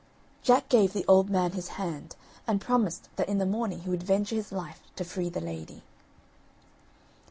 Jack 0.41 0.67
gave 0.67 0.93
the 0.93 1.05
old 1.07 1.29
man 1.29 1.51
his 1.51 1.67
hand, 1.77 2.15
and 2.47 2.59
promised 2.59 3.07
that 3.17 3.29
in 3.29 3.37
the 3.37 3.45
morning 3.45 3.81
he 3.81 3.89
would 3.91 4.01
venture 4.01 4.33
his 4.33 4.51
life 4.51 4.81
to 4.95 5.03
free 5.05 5.29
the 5.29 5.39
lady. 5.41 5.83